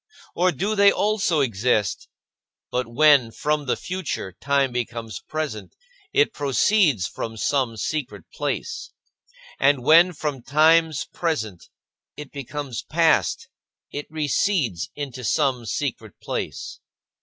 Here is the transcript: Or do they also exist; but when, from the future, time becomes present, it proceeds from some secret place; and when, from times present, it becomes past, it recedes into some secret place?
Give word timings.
Or 0.33 0.51
do 0.51 0.75
they 0.75 0.91
also 0.91 1.41
exist; 1.41 2.07
but 2.71 2.87
when, 2.87 3.29
from 3.29 3.67
the 3.67 3.75
future, 3.77 4.31
time 4.39 4.71
becomes 4.71 5.19
present, 5.19 5.75
it 6.11 6.33
proceeds 6.33 7.05
from 7.05 7.37
some 7.37 7.77
secret 7.77 8.23
place; 8.33 8.89
and 9.59 9.83
when, 9.83 10.13
from 10.13 10.41
times 10.41 11.05
present, 11.05 11.69
it 12.17 12.31
becomes 12.31 12.81
past, 12.81 13.47
it 13.91 14.07
recedes 14.09 14.89
into 14.95 15.23
some 15.23 15.67
secret 15.67 16.13
place? 16.19 16.79